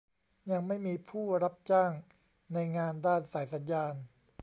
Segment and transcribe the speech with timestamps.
[0.51, 1.91] ยังไม่มีผู้รับจ้าง
[2.53, 3.93] ในงานด้านสายสัญญาณ